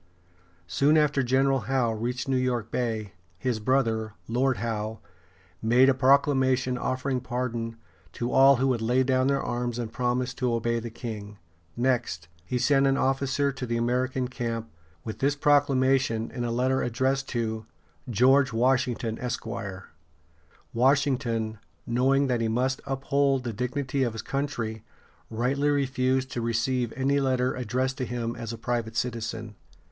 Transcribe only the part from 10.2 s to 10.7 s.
to